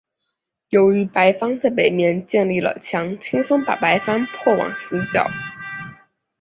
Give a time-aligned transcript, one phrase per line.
[0.69, 5.29] 由于白方在北面建立了墙轻松把白方迫往死角。